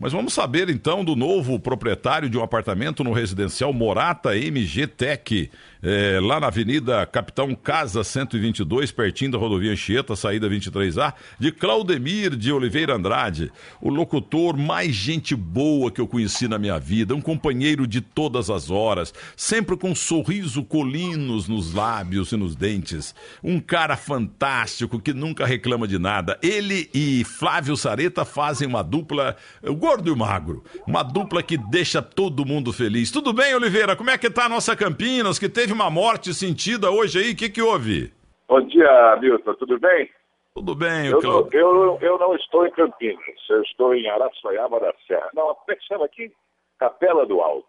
Mas 0.00 0.12
vamos 0.12 0.32
saber 0.32 0.70
então 0.70 1.04
do 1.04 1.14
novo 1.14 1.60
proprietário 1.60 2.30
de 2.30 2.38
um 2.38 2.42
apartamento 2.42 3.04
no 3.04 3.12
residencial 3.12 3.70
Morata 3.70 4.34
MG 4.34 4.86
Tech, 4.86 5.50
é, 5.82 6.20
lá 6.20 6.38
na 6.38 6.48
Avenida 6.48 7.06
Capitão 7.06 7.54
Casa 7.54 8.04
122, 8.04 8.92
pertinho 8.92 9.32
da 9.32 9.38
rodovia 9.38 9.72
Anchieta, 9.72 10.14
saída 10.14 10.48
23A, 10.48 11.14
de 11.38 11.50
Claudemir 11.50 12.36
de 12.36 12.52
Oliveira 12.52 12.94
Andrade, 12.94 13.50
o 13.80 13.88
locutor 13.88 14.56
mais 14.56 14.94
gente 14.94 15.34
boa 15.34 15.90
que 15.90 16.00
eu 16.00 16.06
conheci 16.06 16.46
na 16.46 16.58
minha 16.58 16.78
vida, 16.78 17.14
um 17.14 17.20
companheiro 17.20 17.86
de 17.86 18.00
todas 18.00 18.50
as 18.50 18.70
horas, 18.70 19.14
sempre 19.36 19.76
com 19.76 19.90
um 19.90 19.94
sorriso 19.94 20.62
colinos 20.62 21.48
nos 21.48 21.72
lábios 21.72 22.32
e 22.32 22.36
nos 22.36 22.54
dentes, 22.54 23.14
um 23.42 23.58
cara 23.58 23.96
fantástico 23.96 25.00
que 25.00 25.12
nunca 25.12 25.46
reclama 25.46 25.88
de 25.88 25.98
nada. 25.98 26.38
Ele 26.42 26.90
e 26.92 27.24
Flávio 27.24 27.76
Sareta 27.76 28.24
fazem 28.24 28.68
uma 28.68 28.82
dupla 28.82 29.36
gordo 29.78 30.12
e 30.12 30.16
magro. 30.16 30.64
Uma 30.86 31.02
dupla 31.02 31.42
que 31.42 31.56
deixa 31.56 32.02
todo 32.02 32.44
mundo 32.44 32.72
feliz. 32.72 33.10
Tudo 33.10 33.32
bem, 33.32 33.54
Oliveira? 33.54 33.96
Como 33.96 34.10
é 34.10 34.18
que 34.18 34.30
tá 34.30 34.44
a 34.44 34.48
nossa 34.48 34.76
Campinas, 34.76 35.38
que 35.38 35.48
teve 35.48 35.69
uma 35.72 35.90
morte 35.90 36.32
sentida 36.34 36.90
hoje 36.90 37.18
aí? 37.18 37.32
O 37.32 37.36
que, 37.36 37.48
que 37.48 37.62
houve? 37.62 38.12
Bom 38.48 38.60
dia, 38.62 39.16
Milton. 39.20 39.54
Tudo 39.54 39.78
bem? 39.78 40.10
Tudo 40.54 40.74
bem, 40.74 41.06
eu, 41.06 41.22
não, 41.22 41.48
eu, 41.52 41.98
eu 42.02 42.18
não 42.18 42.34
estou 42.34 42.66
em 42.66 42.70
Campinas, 42.72 43.18
eu 43.48 43.62
estou 43.62 43.94
em 43.94 44.08
Araçoiaba 44.10 44.80
da 44.80 44.92
Serra. 45.06 45.30
Não, 45.32 45.54
como 45.54 45.70
é 45.70 45.76
que 45.76 45.86
chama 45.86 46.04
aqui? 46.04 46.32
Capela 46.78 47.24
do 47.24 47.40
Alto. 47.40 47.68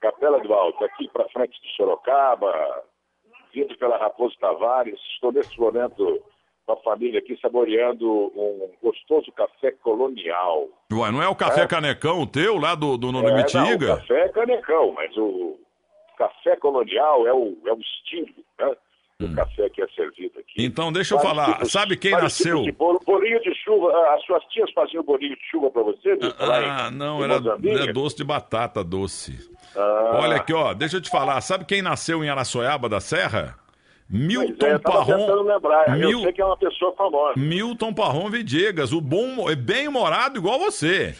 Capela 0.00 0.38
do 0.40 0.52
Alto, 0.52 0.84
aqui 0.84 1.08
para 1.08 1.28
frente 1.30 1.60
de 1.60 1.76
Sorocaba, 1.76 2.52
vindo 3.54 3.76
pela 3.78 3.96
Raposo 3.96 4.36
Tavares. 4.38 5.00
Estou 5.14 5.32
nesse 5.32 5.58
momento 5.58 6.22
com 6.66 6.72
a 6.72 6.76
família 6.82 7.18
aqui 7.18 7.38
saboreando 7.40 8.06
um 8.06 8.70
gostoso 8.82 9.32
café 9.32 9.72
colonial. 9.72 10.68
Ué, 10.92 11.10
não 11.10 11.22
é 11.22 11.28
o 11.28 11.34
café 11.34 11.62
é? 11.62 11.66
canecão 11.66 12.26
teu 12.26 12.58
lá 12.58 12.74
do, 12.74 12.98
do 12.98 13.10
Nome 13.10 13.30
é, 13.30 13.34
Mitiga? 13.34 13.86
Não, 13.86 13.94
o 13.94 13.98
café 13.98 14.20
é 14.20 14.28
canecão, 14.28 14.92
mas 14.92 15.16
o 15.16 15.58
café 16.18 16.56
colonial 16.56 17.26
é 17.26 17.32
o, 17.32 17.56
é 17.64 17.72
o 17.72 17.78
estilo, 17.78 18.44
né? 18.58 18.76
O 19.20 19.24
hum. 19.24 19.34
café 19.34 19.68
que 19.70 19.82
é 19.82 19.88
servido 19.88 20.38
aqui. 20.38 20.54
Então, 20.58 20.92
deixa 20.92 21.14
eu 21.14 21.18
falar. 21.18 21.54
Tipos, 21.54 21.72
Sabe 21.72 21.96
quem 21.96 22.12
nasceu? 22.12 22.62
De 22.62 22.70
bolo, 22.70 23.00
bolinho 23.04 23.40
de 23.40 23.52
chuva. 23.64 23.90
As 24.14 24.24
suas 24.24 24.44
tias 24.44 24.70
faziam 24.72 25.02
bolinho 25.02 25.34
de 25.34 25.44
chuva 25.50 25.70
para 25.70 25.82
você? 25.82 26.16
Ah, 26.38 26.86
ah 26.86 26.90
não, 26.90 27.24
era, 27.24 27.34
era, 27.34 27.92
doce 27.92 28.16
de 28.16 28.24
batata 28.24 28.84
doce. 28.84 29.50
Ah. 29.76 30.20
Olha 30.22 30.36
aqui, 30.36 30.52
ó. 30.52 30.72
Deixa 30.72 30.98
eu 30.98 31.00
te 31.00 31.10
falar. 31.10 31.40
Sabe 31.40 31.64
quem 31.64 31.82
nasceu 31.82 32.22
em 32.22 32.28
Araçoiaba 32.28 32.88
da 32.88 33.00
Serra? 33.00 33.58
Milton 34.08 34.66
é, 34.66 34.78
Parron. 34.78 35.42
Lembrar. 35.42 35.96
Mil... 35.96 36.10
Eu 36.10 36.20
sei 36.20 36.32
que 36.32 36.40
é 36.40 36.44
uma 36.44 36.56
pessoa 36.56 36.94
famosa. 36.94 37.34
Milton 37.36 37.92
Parron 37.92 38.30
Vidiegas, 38.30 38.92
o 38.92 39.00
bom, 39.00 39.50
é 39.50 39.54
bem-humorado 39.54 40.38
igual 40.38 40.58
você. 40.58 41.14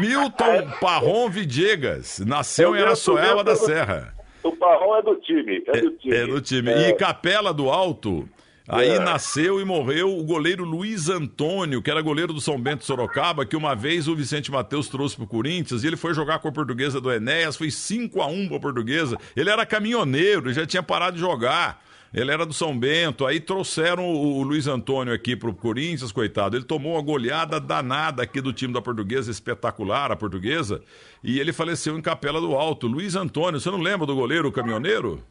Milton 0.00 0.70
Parron 0.80 1.28
Vidiegas, 1.28 2.20
nasceu 2.20 2.76
em 2.76 2.80
Araçoela 2.80 3.42
da 3.42 3.56
Serra. 3.56 4.14
O 4.42 4.54
Parron 4.56 4.96
é 4.96 5.02
do 5.02 5.16
time. 5.16 5.62
É 5.66 5.80
do 5.80 5.90
time. 5.92 6.14
É, 6.14 6.22
é 6.22 6.26
do 6.26 6.40
time. 6.40 6.70
É. 6.70 6.88
E 6.90 6.92
Capela 6.94 7.52
do 7.52 7.68
Alto 7.68 8.28
Aí 8.68 8.90
é. 8.90 8.98
nasceu 8.98 9.58
e 9.58 9.64
morreu 9.64 10.14
o 10.14 10.22
goleiro 10.22 10.62
Luiz 10.62 11.08
Antônio, 11.08 11.80
que 11.80 11.90
era 11.90 12.02
goleiro 12.02 12.34
do 12.34 12.40
São 12.40 12.60
Bento 12.60 12.84
Sorocaba, 12.84 13.46
que 13.46 13.56
uma 13.56 13.74
vez 13.74 14.06
o 14.06 14.14
Vicente 14.14 14.50
Matheus 14.50 14.88
trouxe 14.88 15.16
pro 15.16 15.26
Corinthians 15.26 15.82
e 15.82 15.86
ele 15.86 15.96
foi 15.96 16.12
jogar 16.12 16.38
com 16.38 16.48
a 16.48 16.52
portuguesa 16.52 17.00
do 17.00 17.10
Enéas, 17.10 17.56
foi 17.56 17.70
5 17.70 18.20
a 18.20 18.26
1 18.26 18.48
pra 18.48 18.60
portuguesa. 18.60 19.16
Ele 19.34 19.48
era 19.48 19.64
caminhoneiro, 19.64 20.52
já 20.52 20.66
tinha 20.66 20.82
parado 20.82 21.16
de 21.16 21.20
jogar. 21.20 21.82
Ele 22.12 22.32
era 22.32 22.46
do 22.46 22.54
São 22.54 22.78
Bento, 22.78 23.26
aí 23.26 23.38
trouxeram 23.38 24.04
o, 24.06 24.42
Luiz 24.42 24.66
Antônio 24.66 25.12
aqui 25.12 25.36
pro 25.36 25.54
Corinthians, 25.54 26.10
coitado. 26.10 26.56
Ele 26.56 26.64
tomou 26.64 26.94
uma 26.94 27.02
goleada 27.02 27.60
danada 27.60 28.22
aqui 28.22 28.40
do 28.40 28.52
time 28.52 28.72
da 28.72 28.80
portuguesa, 28.80 29.30
espetacular 29.30 30.10
a 30.10 30.16
portuguesa, 30.16 30.82
e 31.22 31.38
ele 31.38 31.52
faleceu 31.52 31.98
em 31.98 32.02
Capela 32.02 32.40
do 32.40 32.54
Alto. 32.54 32.86
Luiz 32.86 33.14
Antônio, 33.14 33.60
você 33.60 33.70
não 33.70 33.80
lembra 33.80 34.06
do 34.06 34.14
goleiro 34.14 34.50
caminhoneiro? 34.50 35.22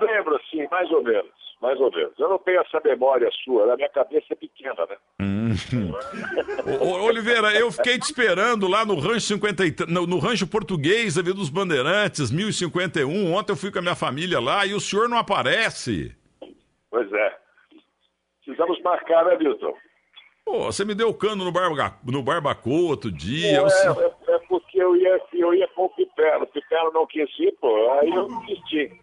Lembro, 0.00 0.38
sim, 0.50 0.66
mais 0.70 0.90
ou 0.90 1.02
menos 1.02 1.47
mais 1.60 1.78
ou 1.80 1.90
menos. 1.90 2.12
Eu 2.18 2.28
não 2.28 2.38
tenho 2.38 2.60
essa 2.60 2.80
memória 2.84 3.28
sua, 3.44 3.72
a 3.72 3.76
minha 3.76 3.88
cabeça 3.88 4.26
é 4.30 4.34
pequena, 4.36 4.86
né? 4.86 4.96
Hum. 5.20 5.48
Ô, 6.80 7.04
Oliveira, 7.04 7.52
eu 7.52 7.70
fiquei 7.72 7.98
te 7.98 8.04
esperando 8.04 8.68
lá 8.68 8.84
no 8.84 8.98
rancho 8.98 9.26
53, 9.26 9.88
no, 9.88 10.06
no 10.06 10.18
rancho 10.18 10.46
português, 10.46 11.18
ali 11.18 11.32
dos 11.32 11.50
Bandeirantes, 11.50 12.30
1051. 12.30 13.34
Ontem 13.34 13.52
eu 13.52 13.56
fui 13.56 13.72
com 13.72 13.78
a 13.78 13.82
minha 13.82 13.96
família 13.96 14.40
lá 14.40 14.64
e 14.66 14.74
o 14.74 14.80
senhor 14.80 15.08
não 15.08 15.18
aparece. 15.18 16.14
Pois 16.90 17.12
é. 17.12 17.36
Precisamos 18.44 18.80
marcar, 18.82 19.24
né, 19.24 19.36
Milton? 19.36 19.74
Pô, 20.44 20.60
você 20.64 20.82
me 20.82 20.94
deu 20.94 21.12
cano 21.12 21.44
no, 21.44 21.52
barba, 21.52 21.98
no 22.06 22.22
Barbacoa 22.22 22.90
outro 22.90 23.12
dia. 23.12 23.58
É, 23.58 24.30
é, 24.30 24.34
é, 24.34 24.38
porque 24.48 24.80
eu 24.80 24.96
ia, 24.96 25.20
eu 25.34 25.52
ia 25.52 25.68
com 25.68 25.84
o 25.84 25.90
Pipelo. 25.90 26.44
O 26.44 26.46
Pipelo 26.46 26.90
não 26.92 27.06
quis 27.06 27.28
ir, 27.38 27.54
pô, 27.60 27.90
aí 27.92 28.08
eu 28.08 28.26
desisti. 28.26 28.98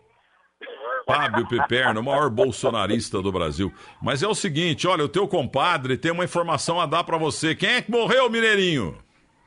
Fábio 1.05 1.47
Piperno, 1.47 2.01
o 2.01 2.03
maior 2.03 2.29
bolsonarista 2.29 3.21
do 3.21 3.31
Brasil. 3.31 3.71
Mas 4.01 4.23
é 4.23 4.27
o 4.27 4.33
seguinte, 4.33 4.87
olha, 4.87 5.05
o 5.05 5.09
teu 5.09 5.27
compadre 5.27 5.97
tem 5.97 6.11
uma 6.11 6.23
informação 6.23 6.81
a 6.81 6.85
dar 6.85 7.03
para 7.03 7.17
você. 7.17 7.53
Quem 7.53 7.75
é 7.75 7.81
que 7.81 7.91
morreu, 7.91 8.29
Mineirinho? 8.29 8.97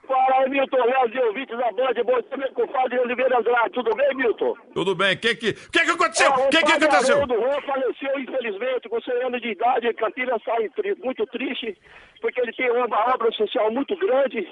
Fala 0.07 0.43
aí, 0.43 0.49
Milton 0.49 0.84
Léo, 0.87 1.11
de 1.11 1.19
ouvintes 1.19 1.59
da 1.59 1.71
Band, 1.73 2.03
bom 2.05 2.37
dia, 2.37 2.49
compadre 2.55 2.99
Oliveira 3.01 3.39
Andrade. 3.39 3.71
Tudo 3.75 3.95
bem, 3.95 4.15
Milton? 4.15 4.55
Tudo 4.73 4.95
bem. 4.95 5.15
O 5.15 5.19
que 5.19 5.34
que, 5.34 5.53
que 5.53 5.84
que 5.84 5.91
aconteceu? 5.91 6.31
O 6.31 6.49
que 6.49 6.62
que 6.62 6.73
aconteceu? 6.73 7.23
O 7.23 7.27
Juan 7.27 7.61
faleceu, 7.61 8.19
infelizmente, 8.19 8.89
com 8.89 9.03
100 9.03 9.25
anos 9.25 9.43
de 9.43 9.49
idade. 9.49 9.93
Campinas 9.95 10.41
sai 10.45 10.71
muito 11.05 11.27
triste, 11.27 11.77
porque 12.23 12.41
ele 12.41 12.53
tem 12.53 12.71
uma 12.71 13.12
obra 13.12 13.31
social 13.33 13.71
muito 13.71 13.95
grande. 13.97 14.49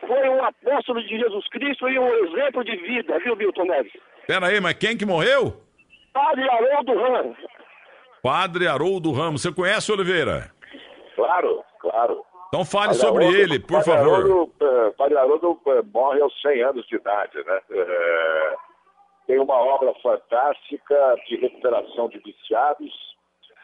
Foi 0.00 0.28
um 0.28 0.42
apóstolo 0.42 1.00
de 1.02 1.16
Jesus 1.16 1.48
Cristo 1.48 1.88
e 1.88 1.98
um 1.98 2.08
exemplo 2.24 2.64
de 2.64 2.76
vida, 2.76 3.18
viu, 3.20 3.36
Milton 3.36 3.64
Neves? 3.66 3.92
Pera 4.26 4.46
aí, 4.46 4.60
mas 4.60 4.74
quem 4.74 4.96
que 4.96 5.06
morreu? 5.06 5.67
Padre 6.12 6.48
Haroldo 6.48 6.94
Ramos. 6.94 7.36
Padre 8.22 8.66
Haroldo 8.66 9.12
Ramos. 9.12 9.42
Você 9.42 9.52
conhece, 9.52 9.92
Oliveira? 9.92 10.50
Claro, 11.14 11.64
claro. 11.80 12.24
Então 12.48 12.64
fale 12.64 12.88
padre 12.88 13.00
sobre 13.00 13.24
Haroldo, 13.24 13.40
ele, 13.40 13.58
por 13.60 13.84
padre 13.84 13.92
favor. 13.92 14.14
Haroldo, 14.14 14.52
uh, 14.60 14.92
padre 14.96 15.18
Haroldo 15.18 15.50
uh, 15.52 15.84
morre 15.92 16.20
aos 16.20 16.40
100 16.40 16.62
anos 16.62 16.86
de 16.86 16.96
idade, 16.96 17.36
né? 17.44 17.60
Uh, 17.70 18.56
tem 19.26 19.38
uma 19.38 19.56
obra 19.56 19.92
fantástica 20.02 21.16
de 21.26 21.36
recuperação 21.36 22.08
de 22.08 22.18
viciados, 22.18 22.90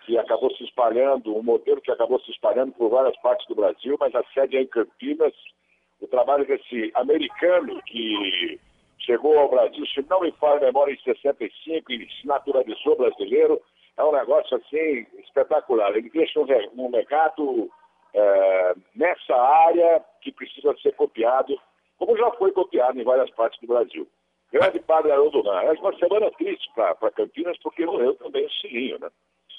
que 0.04 0.18
acabou 0.18 0.54
se 0.56 0.64
espalhando, 0.64 1.34
um 1.34 1.42
modelo 1.42 1.80
que 1.80 1.90
acabou 1.90 2.20
se 2.20 2.30
espalhando 2.30 2.72
por 2.72 2.90
várias 2.90 3.16
partes 3.22 3.46
do 3.46 3.54
Brasil, 3.54 3.96
mas 3.98 4.14
a 4.14 4.22
sede 4.34 4.58
é 4.58 4.62
em 4.62 4.66
Campinas. 4.66 5.32
O 6.02 6.06
trabalho 6.06 6.46
desse 6.46 6.92
americano 6.94 7.80
que 7.86 8.60
chegou 9.04 9.38
ao 9.38 9.48
Brasil, 9.48 9.86
se 9.86 10.04
não 10.08 10.20
me 10.20 10.32
falha 10.32 10.58
a 10.58 10.66
memória, 10.66 10.92
em 10.92 10.98
65 11.00 11.92
e 11.92 12.08
se 12.20 12.26
naturalizou 12.26 12.96
brasileiro. 12.96 13.60
É 13.96 14.04
um 14.04 14.12
negócio 14.12 14.56
assim 14.56 15.06
espetacular. 15.18 15.96
Ele 15.96 16.10
deixa 16.10 16.40
um, 16.40 16.46
um 16.76 16.90
legado 16.90 17.70
é, 18.12 18.74
nessa 18.94 19.36
área 19.36 20.04
que 20.20 20.32
precisa 20.32 20.74
ser 20.78 20.94
copiado, 20.94 21.58
como 21.98 22.16
já 22.16 22.30
foi 22.32 22.52
copiado 22.52 23.00
em 23.00 23.04
várias 23.04 23.30
partes 23.30 23.60
do 23.60 23.68
Brasil. 23.68 24.08
Grande 24.52 24.78
Padre 24.80 25.10
Haroldo 25.10 25.42
Rã. 25.42 25.62
É 25.62 25.72
uma 25.72 25.96
semana 25.98 26.30
triste 26.32 26.70
para 26.74 27.10
Campinas, 27.10 27.58
porque 27.58 27.84
morreu 27.84 28.14
também 28.14 28.46
o 28.46 28.50
Silinho, 28.50 28.98
né? 29.00 29.10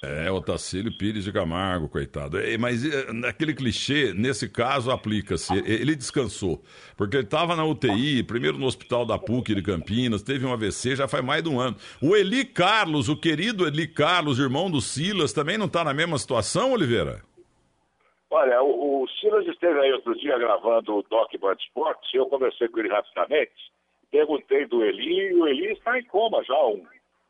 É, 0.05 0.31
o 0.31 0.41
Tacílio 0.41 0.95
Pires 0.95 1.23
de 1.23 1.31
Camargo, 1.31 1.89
coitado. 1.89 2.37
É, 2.37 2.57
mas 2.57 2.85
é, 2.85 3.11
naquele 3.11 3.53
clichê, 3.53 4.13
nesse 4.13 4.47
caso, 4.47 4.91
aplica-se. 4.91 5.53
Ele 5.65 5.95
descansou. 5.95 6.61
Porque 6.95 7.17
ele 7.17 7.23
estava 7.23 7.55
na 7.55 7.65
UTI, 7.65 8.23
primeiro 8.23 8.57
no 8.57 8.65
hospital 8.65 9.05
da 9.05 9.17
PUC 9.17 9.55
de 9.55 9.61
Campinas, 9.61 10.21
teve 10.21 10.45
um 10.45 10.53
AVC 10.53 10.95
já 10.95 11.07
faz 11.07 11.23
mais 11.23 11.43
de 11.43 11.49
um 11.49 11.59
ano. 11.59 11.75
O 12.01 12.15
Eli 12.15 12.45
Carlos, 12.45 13.09
o 13.09 13.19
querido 13.19 13.67
Eli 13.67 13.87
Carlos, 13.87 14.39
irmão 14.39 14.69
do 14.69 14.79
Silas, 14.79 15.33
também 15.33 15.57
não 15.57 15.65
está 15.65 15.83
na 15.83 15.93
mesma 15.93 16.17
situação, 16.17 16.71
Oliveira? 16.71 17.21
Olha, 18.29 18.61
o, 18.61 19.03
o, 19.03 19.07
Silas 19.07 19.47
esteve 19.47 19.79
aí 19.79 19.91
outro 19.93 20.13
dia 20.19 20.37
gravando 20.37 20.97
o 20.97 21.03
Doc 21.03 21.31
Band 21.39 21.55
Sports, 21.67 22.13
eu 22.13 22.25
conversei 22.27 22.67
com 22.67 22.79
ele 22.79 22.89
rapidamente, 22.89 23.53
perguntei 24.11 24.65
do 24.65 24.83
Eli, 24.83 25.29
e 25.29 25.33
o 25.35 25.47
Eli 25.47 25.71
está 25.71 25.97
em 25.97 26.03
coma 26.03 26.43
já 26.43 26.53
há 26.53 26.67
um 26.67 26.83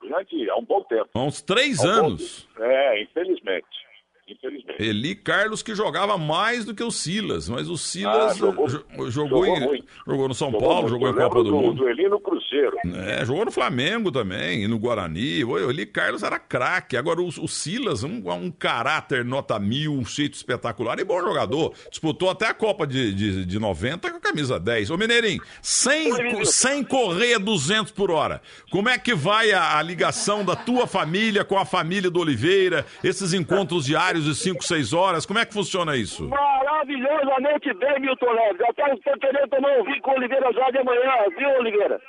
grande, 0.08 0.50
há 0.50 0.56
um 0.56 0.66
bom 0.66 0.82
tempo. 0.84 1.10
Há 1.14 1.24
uns 1.24 1.42
três 1.42 1.80
há 1.80 1.84
um 1.84 2.06
anos. 2.06 2.48
É, 2.60 3.02
infelizmente. 3.02 3.85
Infelizmente. 4.28 4.82
Eli 4.82 5.14
Carlos 5.14 5.62
que 5.62 5.76
jogava 5.76 6.18
mais 6.18 6.66
do 6.66 6.74
que 6.74 6.84
o 6.84 6.90
Silas, 6.90 7.48
mas 7.48 7.70
o 7.70 7.78
Silas 7.78 8.32
ah, 8.32 8.36
jogou, 8.36 8.68
jogou, 8.68 9.12
jogou, 9.12 9.46
em, 9.46 9.84
jogou, 10.08 10.28
no 10.28 10.34
São 10.34 10.52
jogou 10.52 10.68
Paulo, 10.68 10.90
muito. 10.90 10.94
jogou 10.94 11.10
em 11.10 11.14
Copa 11.14 11.44
do, 11.44 11.44
do 11.44 11.56
Mundo. 11.56 11.84
Do 11.84 11.90
Eli 11.90 12.10
no 12.10 12.20
Cruzeiro. 12.20 12.76
É, 13.08 13.24
jogou 13.24 13.46
no 13.46 13.52
Flamengo 13.52 14.12
também, 14.12 14.64
e 14.64 14.68
no 14.68 14.80
Guarani. 14.80 15.44
O 15.44 15.70
Eli 15.70 15.86
Carlos 15.86 16.24
era 16.24 16.40
craque. 16.40 16.98
Agora 16.98 17.22
o, 17.22 17.28
o 17.28 17.48
Silas, 17.48 18.04
um, 18.04 18.24
um, 18.32 18.50
caráter 18.50 19.24
nota 19.24 19.60
mil, 19.60 19.94
um 19.94 20.04
jeito 20.04 20.34
espetacular 20.34 21.00
e 21.00 21.04
bom 21.04 21.22
jogador. 21.22 21.74
Disputou 21.92 22.30
até 22.30 22.48
a 22.48 22.54
Copa 22.54 22.88
de, 22.88 23.14
de, 23.14 23.46
de 23.46 23.60
90 23.60 24.10
com 24.10 24.18
a 24.18 24.20
camisa 24.20 24.60
10. 24.60 24.90
Ô, 24.90 24.98
Mineirinho, 24.98 25.42
sem, 25.62 26.12
sem 26.46 26.84
correr 26.84 27.38
200 27.38 27.92
por 27.92 28.10
hora, 28.10 28.42
como 28.72 28.90
é 28.90 28.98
que 28.98 29.14
vai 29.14 29.52
a, 29.52 29.78
a, 29.78 29.82
ligação 29.84 30.44
da 30.44 30.56
tua 30.56 30.88
família 30.88 31.44
com 31.44 31.58
a 31.58 31.66
família 31.66 32.10
do 32.10 32.20
Oliveira, 32.20 32.86
esses 33.04 33.34
encontros 33.34 33.86
diários 33.86 34.15
de 34.24 34.36
5, 34.36 34.64
6 34.64 34.94
horas, 34.94 35.26
como 35.26 35.40
é 35.40 35.46
que 35.46 35.54
funciona 35.54 35.96
isso? 35.96 36.28
Maravilhosamente 36.28 37.74
bem, 37.74 38.00
Milton 38.00 38.34
Neves. 38.34 38.62
Eu 38.78 38.94
estou 38.94 39.20
querendo 39.20 39.50
tomar 39.50 39.80
um 39.80 39.84
vinho 39.84 40.02
com 40.02 40.12
o 40.12 40.16
Oliveira 40.16 40.52
já 40.54 40.70
de 40.72 40.84
manhã, 40.84 41.12
viu, 41.38 41.50
Oliveira? 41.60 42.02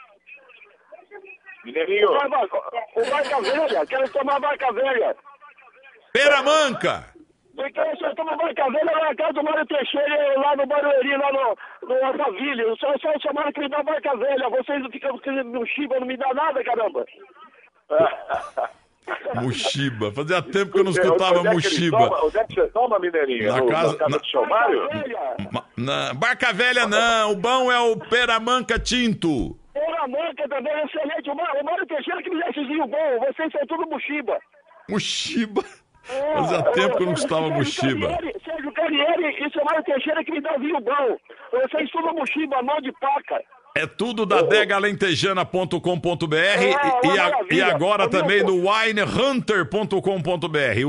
Mineirinho. 1.65 2.09
O 2.11 3.11
Barca 3.11 3.41
Velha, 3.41 3.87
quero 3.87 4.09
tomar 4.11 4.41
Barca 4.41 4.73
Velha. 4.73 5.17
Peramanca! 6.13 7.17
Porque 7.57 7.81
você 7.81 8.15
toma 8.15 8.37
Barca 8.37 8.71
Velha 8.71 8.93
lá 8.93 9.09
na 9.09 9.15
casa 9.17 9.33
do 9.33 9.43
Mário 9.43 9.67
Teixeira, 9.67 10.41
lá 10.41 10.57
no 10.57 10.67
Barueri, 10.67 11.17
lá 11.17 11.33
no, 11.33 11.57
no 11.89 12.05
Alphaville. 12.05 12.77
Só, 12.79 12.97
só 12.99 13.19
chamaram 13.19 13.53
que 13.53 13.61
me 13.61 13.69
dá 13.69 13.83
Barca 13.83 14.17
Velha. 14.17 14.49
Vocês 14.51 14.83
ficam 14.93 15.19
no 15.45 15.67
Chiba, 15.67 15.99
não 15.99 16.07
me 16.07 16.17
dá 16.17 16.33
nada, 16.35 16.63
caramba. 16.63 17.05
Mushiba. 19.43 20.13
Fazia 20.13 20.43
tempo 20.43 20.73
que 20.73 20.79
eu 20.81 20.85
não 20.85 20.91
escutava 20.91 21.39
onde 21.41 21.49
é 21.49 21.53
Mushiba. 21.55 22.25
onde 22.25 22.39
é 22.39 22.45
que 22.45 22.55
você 22.55 22.67
toma, 22.69 22.99
Mineirinho? 22.99 23.53
Na 23.53 23.59
No- 23.59 23.67
casa- 23.69 23.97
casa 23.97 24.11
na- 24.11 24.19
do 24.19 24.27
seu 24.27 24.47
Mário? 24.47 24.89
Na- 25.77 26.15
Barca 26.15 26.53
Velha 26.53 26.87
não, 26.87 27.33
o 27.33 27.37
bom 27.37 27.71
é 27.71 27.79
o 27.81 27.97
Peramanca 27.97 28.79
Tinto. 28.79 29.57
Peramanca 29.73 30.49
também 30.49 30.73
é 30.73 30.85
excelente. 30.85 31.31
O 31.31 31.35
Mário, 31.35 31.61
o 31.61 31.65
Mário 31.65 31.87
Teixeira 31.87 32.23
que 32.23 32.31
me 32.31 32.37
vinhos 32.67 32.89
bons. 32.91 33.19
Vocês 33.27 33.53
são 33.53 33.67
tudo 33.67 33.89
Mushiba. 33.91 34.39
Mushiba. 34.89 35.63
Fazia 36.35 36.63
tempo 36.73 36.97
que 36.97 37.03
eu 37.03 37.07
não 37.07 37.15
escutava 37.15 37.51
Mushiba. 37.51 38.09
Sérgio 38.45 38.73
Carriere 38.73 39.45
e 39.45 39.51
seu 39.51 39.65
Mário 39.65 39.83
Teixeira 39.85 40.25
que 40.25 40.31
me 40.33 40.41
dá 40.41 40.57
vinho 40.57 40.81
bom. 40.81 41.17
Vocês 41.53 41.91
tudo 41.91 42.15
Mushiba, 42.15 42.63
mão 42.63 42.81
de 42.81 42.93
paca. 42.93 43.43
É 43.77 43.87
tudo 43.87 44.25
da 44.25 44.41
degalentejana.com.br 44.43 46.35
e, 46.35 47.09
e, 47.09 47.19
a- 47.19 47.33
e 47.51 47.63
agora 47.63 48.09
também 48.09 48.43
no 48.43 48.63
winehunter.com.br. 48.69 50.87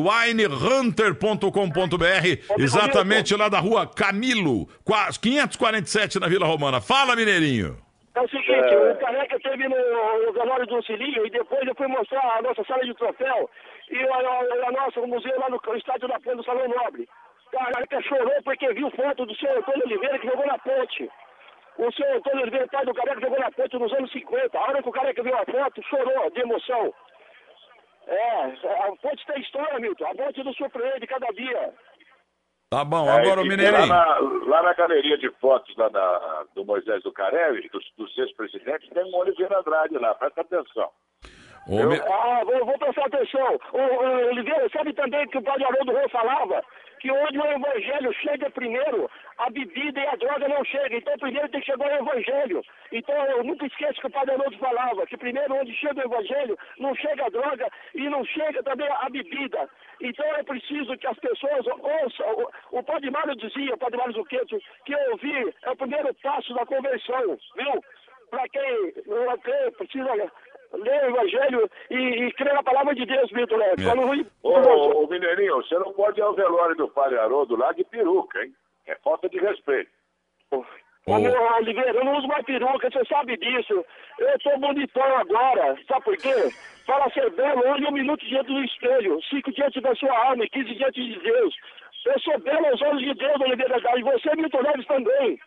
winehunter.com.br, 1.17 2.53
exatamente 2.57 3.35
lá 3.35 3.49
da 3.49 3.59
rua 3.59 3.85
Camilo, 3.87 4.67
qua- 4.83 5.09
547 5.21 6.19
na 6.19 6.27
Vila 6.27 6.45
Romana. 6.47 6.81
Fala, 6.81 7.15
Mineirinho. 7.15 7.77
É 8.15 8.21
o 8.21 8.29
seguinte, 8.29 8.73
É. 8.73 8.91
o 8.93 8.97
Careca 8.97 9.39
teve 9.41 9.67
no, 9.67 9.75
no 10.25 10.33
velório 10.33 10.65
do 10.65 10.81
Cilinho 10.83 11.23
e 11.25 11.29
depois 11.29 11.67
eu 11.67 11.75
fui 11.75 11.87
mostrar 11.87 12.37
a 12.37 12.41
nossa 12.41 12.63
sala 12.63 12.83
de 12.83 12.93
troféu 12.95 13.47
e 13.91 13.97
a, 13.97 14.15
a, 14.15 14.69
a 14.69 14.71
nossa 14.71 14.99
o 15.01 15.07
museu 15.07 15.37
lá 15.39 15.49
no 15.49 15.59
estádio 15.77 16.07
da 16.07 16.19
ponte 16.19 16.37
do 16.37 16.43
Salão 16.43 16.67
Nobre. 16.67 17.07
O 17.53 17.57
Careca 17.57 18.01
chorou 18.01 18.33
porque 18.43 18.73
viu 18.73 18.89
foto 18.91 19.25
do 19.25 19.35
senhor 19.35 19.57
Antônio 19.59 19.85
Oliveira 19.85 20.17
que 20.19 20.27
jogou 20.27 20.45
na 20.47 20.57
ponte. 20.57 21.07
O 21.77 21.91
senhor 21.93 22.15
Antônio 22.17 22.41
Oliveira, 22.41 22.67
pai 22.67 22.85
do 22.85 22.93
Careca, 22.93 23.21
jogou 23.21 23.39
na 23.39 23.51
ponte 23.51 23.77
nos 23.77 23.93
anos 23.93 24.11
50. 24.11 24.57
A 24.57 24.61
hora 24.61 24.81
que 24.83 24.89
o 24.89 24.91
Careca 24.91 25.21
viu 25.23 25.35
a 25.37 25.45
foto, 25.45 25.83
chorou 25.87 26.31
de 26.31 26.39
emoção. 26.41 26.93
É, 28.07 28.43
a 28.45 28.95
ponte 29.01 29.25
tem 29.27 29.41
história, 29.41 29.79
Milton. 29.79 30.05
A 30.05 30.15
ponte 30.15 30.43
nos 30.43 30.55
surpreende 30.57 31.05
cada 31.07 31.27
dia. 31.33 31.73
Tá 32.69 32.83
bom, 32.83 33.07
É, 33.07 33.21
agora 33.21 33.41
o 33.41 33.45
e 33.45 33.47
Mineirinho. 33.49 33.87
Lá 33.87 33.87
na, 33.87 34.19
lá 34.47 34.63
na 34.63 34.73
galeria 34.73 35.17
de 35.17 35.29
fotos 35.39 35.75
lá 35.77 35.87
da- 35.89 36.45
do 36.55 36.65
Moisés 36.65 37.01
do 37.03 37.11
Carelli, 37.13 37.69
dos, 37.69 37.85
dos 37.97 38.17
ex-presidentes, 38.17 38.89
tem 38.89 39.03
um 39.05 39.15
Oliveira 39.15 39.59
Andrade 39.59 39.97
lá, 39.97 40.13
presta 40.15 40.41
atenção. 40.41 40.89
Mi- 41.67 42.01
Ah, 42.09 42.41
vou, 42.45 42.65
vou 42.65 42.77
prestar 42.79 43.05
atenção. 43.05 43.59
O, 43.73 43.77
o 43.77 44.27
Oliveira, 44.29 44.69
sabe 44.69 44.93
também 44.93 45.27
que 45.27 45.37
o 45.37 45.41
padre 45.43 45.65
Haroldo 45.65 45.91
Rô 45.91 46.09
falava 46.09 46.63
que 46.99 47.11
onde 47.11 47.37
o 47.37 47.45
evangelho 47.45 48.11
chega 48.13 48.49
primeiro, 48.49 49.07
a 49.37 49.51
bebida 49.51 49.99
e 49.99 50.07
a 50.07 50.15
droga 50.15 50.47
não 50.47 50.63
chegam. 50.65 50.97
Então 50.97 51.15
primeiro 51.19 51.47
tem 51.49 51.59
que 51.61 51.67
chegar 51.67 51.87
o 51.91 51.95
evangelho. 52.07 52.63
Então 52.91 53.15
eu 53.27 53.43
nunca 53.43 53.67
esqueço 53.67 54.01
que 54.01 54.07
o 54.07 54.11
padre 54.11 54.33
Haroldo 54.33 54.57
falava, 54.57 55.05
que 55.05 55.15
primeiro 55.17 55.53
onde 55.55 55.75
chega 55.75 55.99
o 56.01 56.11
evangelho, 56.11 56.57
não 56.79 56.95
chega 56.95 57.25
a 57.25 57.29
droga 57.29 57.67
e 57.93 58.09
não 58.09 58.25
chega 58.25 58.63
também 58.63 58.87
a 58.89 59.09
bebida. 59.09 59.69
Então 60.01 60.25
é 60.37 60.43
preciso 60.43 60.97
que 60.97 61.05
as 61.07 61.19
pessoas 61.19 61.67
ouçam. 61.67 62.49
O, 62.71 62.79
o 62.79 62.83
padre 62.83 63.11
Mário 63.11 63.35
dizia, 63.35 63.75
o 63.75 63.77
padre 63.77 63.97
Mário 63.97 64.13
Zucchetto, 64.13 64.57
que 64.85 64.95
ouvir 65.11 65.53
é 65.63 65.69
o 65.69 65.75
primeiro 65.75 66.11
passo 66.23 66.51
da 66.55 66.65
conversão, 66.65 67.37
viu? 67.55 67.83
Para 68.29 68.43
quem 68.49 68.93
não 69.05 69.37
crê, 69.37 69.71
precisa 69.77 70.31
ler 70.73 71.03
o 71.03 71.09
evangelho 71.09 71.69
e, 71.89 71.95
e 71.95 72.31
crer 72.33 72.53
na 72.53 72.63
palavra 72.63 72.93
de 72.95 73.05
Deus, 73.05 73.31
Milton 73.31 73.57
Neves. 73.57 73.87
É. 73.87 73.95
Não 73.95 74.09
Ô, 74.43 74.49
ô, 74.49 75.03
ô, 75.03 75.07
Mineirinho, 75.07 75.55
você 75.57 75.77
não 75.79 75.93
pode 75.93 76.19
ir 76.19 76.23
ao 76.23 76.33
velório 76.33 76.75
do 76.75 76.87
Padre 76.89 77.17
Haroldo 77.17 77.55
lá 77.55 77.71
de 77.71 77.83
peruca, 77.83 78.43
hein? 78.43 78.53
É 78.85 78.95
falta 78.95 79.29
de 79.29 79.37
respeito. 79.39 79.91
Ô, 80.51 81.19
meu 81.19 81.41
Oliveira, 81.55 81.91
eu 81.91 82.03
não 82.03 82.17
uso 82.17 82.27
mais 82.27 82.43
peruca, 82.45 82.89
você 82.89 83.05
sabe 83.05 83.37
disso. 83.37 83.85
Eu 84.19 84.39
tô 84.39 84.57
bonitão 84.57 85.17
agora, 85.17 85.77
sabe 85.87 86.03
por 86.03 86.17
quê? 86.17 86.49
Para 86.85 87.09
ser 87.11 87.29
belo, 87.31 87.65
hoje 87.69 87.85
um 87.85 87.91
minuto 87.91 88.25
diante 88.25 88.47
do 88.47 88.63
espelho, 88.63 89.19
cinco 89.29 89.51
diante 89.53 89.79
da 89.79 89.95
sua 89.95 90.11
alma 90.27 90.43
e 90.43 90.49
quinze 90.49 90.75
diante 90.75 91.01
de 91.01 91.19
Deus. 91.19 91.55
Eu 92.05 92.19
sou 92.19 92.39
belo 92.39 92.65
aos 92.67 92.81
olhos 92.81 93.01
de 93.01 93.13
Deus, 93.13 93.41
Oliveira, 93.41 93.77
e 93.97 94.03
você, 94.03 94.35
Milton 94.35 94.61
Neves, 94.61 94.87
também. 94.87 95.39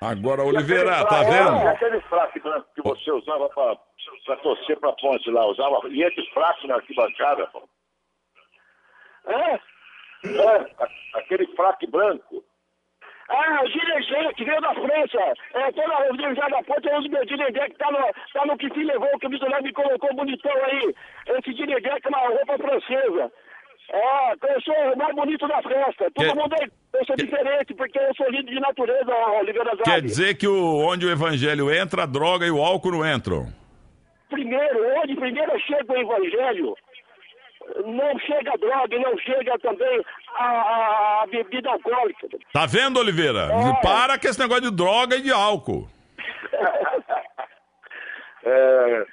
Agora, 0.00 0.42
Oliveira, 0.42 1.04
tá 1.04 1.24
fraco- 1.24 1.24
E 1.24 1.30
vendo? 1.30 1.68
aquele 1.68 2.00
fraco 2.02 2.40
branco 2.40 2.66
que 2.74 2.82
você 2.82 3.10
usava 3.12 3.48
pra, 3.48 3.76
pra 4.26 4.36
torcer 4.36 4.78
pra 4.78 4.92
ponte 4.92 5.30
lá, 5.30 5.46
usava 5.46 5.88
e 5.88 6.02
esse 6.02 6.22
fraco 6.32 6.66
na 6.66 6.74
arquibancada, 6.76 7.46
pô. 7.48 7.62
É? 9.26 9.54
É, 10.24 11.18
aquele 11.18 11.46
fraco 11.54 11.86
branco. 11.90 12.44
Ah, 13.28 13.60
o 13.64 13.66
Ginegé, 13.68 14.32
que 14.34 14.44
veio 14.44 14.60
da 14.60 14.72
França. 14.72 15.34
É, 15.54 15.72
toda 15.72 15.96
a 15.96 16.06
Ginegé 16.12 16.48
da 16.48 16.62
Ponte, 16.62 16.88
eu 16.88 16.98
uso 16.98 17.08
meu 17.08 17.26
Ginegé, 17.26 17.68
que 17.70 17.76
tá 17.76 17.90
no, 17.90 17.98
tá 18.32 18.46
no 18.46 18.56
que 18.56 18.68
se 18.72 18.84
levou, 18.84 19.18
que 19.18 19.26
o 19.26 19.30
Neves 19.30 19.62
me 19.64 19.72
colocou 19.72 20.14
bonitão 20.14 20.64
aí. 20.64 20.94
Esse 21.26 21.52
que 22.00 22.06
é 22.06 22.08
uma 22.08 22.28
roupa 22.28 22.56
francesa. 22.58 23.32
É, 23.88 24.32
eu 24.54 24.60
sou 24.62 24.74
o 24.92 24.96
mais 24.98 25.14
bonito 25.14 25.46
da 25.48 25.60
festa. 25.62 26.10
Todo 26.12 26.24
Quer- 26.26 26.34
mundo 26.36 26.54
é, 26.54 26.66
eu 26.98 27.04
sou 27.06 27.16
diferente, 27.16 27.74
porque 27.74 27.98
eu 27.98 28.14
sou 28.16 28.28
lindo 28.30 28.50
de 28.50 28.60
natureza, 28.60 29.14
Oliveira 29.40 29.70
Zague. 29.70 29.82
Quer 29.84 30.02
dizer 30.02 30.34
que 30.36 30.46
o, 30.48 30.78
onde 30.86 31.06
o 31.06 31.10
evangelho 31.10 31.72
entra, 31.72 32.02
a 32.04 32.06
droga 32.06 32.46
e 32.46 32.50
o 32.50 32.62
álcool 32.62 32.92
não 32.92 33.06
entram. 33.06 33.52
Primeiro, 34.28 34.98
onde 35.00 35.14
primeiro 35.16 35.52
chega 35.60 35.92
o 35.92 35.96
evangelho, 35.96 36.74
não 37.84 38.18
chega 38.20 38.52
a 38.52 38.56
droga 38.56 38.94
e 38.96 38.98
não 39.00 39.16
chega 39.18 39.58
também 39.60 40.02
a, 40.36 41.22
a- 41.22 41.26
bebida 41.30 41.70
alcoólica. 41.70 42.26
Tá 42.52 42.66
vendo, 42.66 42.98
Oliveira? 42.98 43.48
É. 43.52 43.82
Para 43.82 44.18
com 44.18 44.26
esse 44.28 44.38
negócio 44.38 44.62
de 44.62 44.70
droga 44.76 45.16
e 45.16 45.22
de 45.22 45.30
álcool. 45.32 45.88
É, 48.48 49.04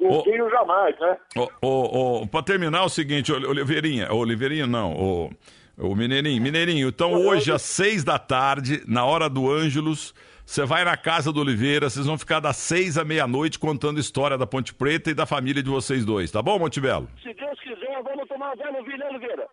um 0.00 0.22
vinho 0.22 0.50
jamais, 0.50 0.98
né? 0.98 1.16
Ô, 1.62 2.22
ô, 2.22 2.26
pra 2.26 2.42
terminar, 2.42 2.84
o 2.84 2.88
seguinte, 2.88 3.32
Oli- 3.32 3.46
Oliveirinha, 3.46 4.12
Oliveirinha 4.12 4.66
não, 4.66 4.92
o, 4.94 5.30
o 5.78 5.94
Mineirinho, 5.94 6.42
Mineirinho, 6.42 6.88
então 6.88 7.12
hoje 7.14 7.52
às 7.52 7.62
seis 7.62 8.02
da 8.02 8.18
tarde, 8.18 8.82
na 8.86 9.04
hora 9.04 9.28
do 9.28 9.50
Ângelos, 9.50 10.12
você 10.44 10.64
vai 10.64 10.84
na 10.84 10.96
casa 10.96 11.32
do 11.32 11.40
Oliveira, 11.40 11.88
vocês 11.88 12.04
vão 12.04 12.18
ficar 12.18 12.40
das 12.40 12.56
seis 12.56 12.98
à 12.98 13.04
meia-noite 13.04 13.58
contando 13.58 13.98
a 13.98 14.00
história 14.00 14.36
da 14.36 14.46
Ponte 14.46 14.74
Preta 14.74 15.10
e 15.10 15.14
da 15.14 15.24
família 15.24 15.62
de 15.62 15.70
vocês 15.70 16.04
dois, 16.04 16.30
tá 16.30 16.42
bom, 16.42 16.58
Montebello? 16.58 17.08
Se 17.22 17.32
Deus 17.32 17.60
quiser, 17.60 18.02
vamos 18.02 18.26
tomar 18.28 18.56
velho 18.56 18.84
vinho, 18.84 18.98
né, 18.98 19.06
Oliveira? 19.08 19.46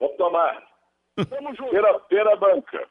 Vamos 0.00 0.16
tomar. 0.16 0.62
Tamo 1.16 1.54
junto. 1.54 1.70
Pera, 1.70 1.98
pera 2.00 2.36
banca. 2.36 2.88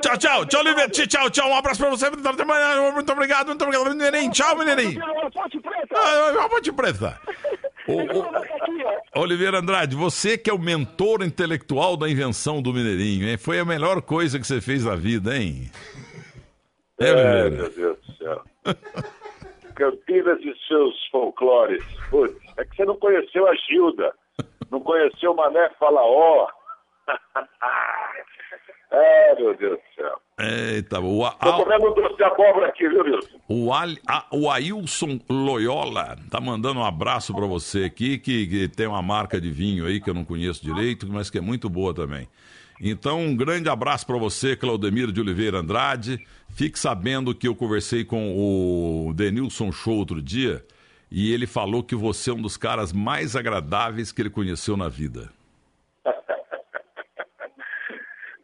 Tchau, 0.00 0.18
tchau, 0.18 0.46
tchau, 0.46 0.60
Oliveira, 0.60 0.90
tchau, 0.90 1.30
tchau, 1.30 1.48
um 1.50 1.56
abraço 1.56 1.80
pra 1.80 1.90
você, 1.90 2.08
muito 2.08 2.26
obrigado, 2.28 2.92
muito 2.92 3.12
obrigado, 3.12 3.46
muito 3.48 3.64
obrigado, 3.64 3.88
Mineirinho, 3.90 4.32
tchau, 4.32 4.56
Mineirinho. 4.56 5.00
Ponte 5.32 5.60
Preta. 5.60 5.94
Ah, 5.96 6.48
Ponte 6.48 6.72
Preta. 6.72 7.20
Ó. 7.88 9.20
Oliveira 9.20 9.58
Andrade, 9.58 9.96
você 9.96 10.38
que 10.38 10.48
é 10.48 10.52
o 10.52 10.58
mentor 10.58 11.22
intelectual 11.22 11.96
da 11.96 12.08
invenção 12.08 12.62
do 12.62 12.72
Mineirinho, 12.72 13.28
hein? 13.28 13.36
Foi 13.36 13.58
a 13.58 13.64
melhor 13.64 14.00
coisa 14.02 14.38
que 14.38 14.46
você 14.46 14.60
fez 14.60 14.84
na 14.84 14.94
vida, 14.94 15.36
hein? 15.36 15.70
É, 17.00 17.08
É, 17.08 17.50
meu 17.50 17.70
Deus 17.70 17.98
do 17.98 18.12
céu. 18.16 18.42
Campinas 19.74 20.38
e 20.40 20.54
seus 20.68 21.06
folclores. 21.10 21.82
Putz, 22.10 22.36
é 22.56 22.64
que 22.64 22.76
você 22.76 22.84
não 22.84 22.96
conheceu 22.96 23.48
a 23.48 23.54
Gilda. 23.54 24.12
Não 24.70 24.80
conheceu 24.80 25.32
o 25.32 25.36
Mané 25.36 25.70
Falaó. 25.78 26.48
é, 28.92 29.34
meu 29.36 29.56
Deus 29.56 29.78
do 29.78 29.94
céu. 30.02 30.20
Eita, 30.38 31.00
o, 31.00 31.24
a, 31.24 31.30
Tô 31.32 31.64
comendo 31.64 31.90
um 31.90 31.94
doce 31.94 32.16
de 32.16 32.24
abóbora 32.24 32.68
aqui, 32.68 32.88
viu, 32.88 33.02
Wilson? 33.04 33.38
o, 33.48 33.72
Al- 33.72 33.96
a- 34.08 34.26
o 34.32 34.50
Ailson 34.50 35.20
Loyola 35.28 36.16
tá 36.30 36.40
mandando 36.40 36.80
um 36.80 36.84
abraço 36.84 37.34
pra 37.34 37.46
você 37.46 37.84
aqui, 37.84 38.18
que, 38.18 38.46
que 38.46 38.68
tem 38.68 38.86
uma 38.86 39.02
marca 39.02 39.40
de 39.40 39.50
vinho 39.50 39.86
aí 39.86 40.00
que 40.00 40.10
eu 40.10 40.14
não 40.14 40.24
conheço 40.24 40.62
direito, 40.64 41.06
mas 41.10 41.30
que 41.30 41.38
é 41.38 41.40
muito 41.40 41.68
boa 41.70 41.94
também. 41.94 42.28
Então, 42.80 43.20
um 43.20 43.36
grande 43.36 43.68
abraço 43.68 44.04
pra 44.06 44.16
você, 44.18 44.56
Claudemiro 44.56 45.12
de 45.12 45.20
Oliveira 45.20 45.58
Andrade. 45.58 46.18
Fique 46.50 46.76
sabendo 46.78 47.32
que 47.34 47.46
eu 47.46 47.54
conversei 47.54 48.04
com 48.04 48.32
o 49.08 49.12
Denilson 49.14 49.70
Show 49.70 49.94
outro 49.98 50.20
dia 50.20 50.64
e 51.10 51.32
ele 51.32 51.46
falou 51.46 51.84
que 51.84 51.94
você 51.94 52.30
é 52.30 52.32
um 52.34 52.42
dos 52.42 52.56
caras 52.56 52.92
mais 52.92 53.36
agradáveis 53.36 54.10
que 54.10 54.20
ele 54.22 54.30
conheceu 54.30 54.76
na 54.76 54.88
vida. 54.88 55.30